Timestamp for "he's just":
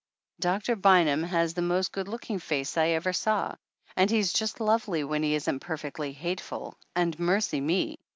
4.09-4.59